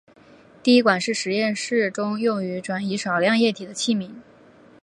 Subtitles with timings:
[0.63, 4.09] 滴管是实验室中用于转移少量液体的器皿。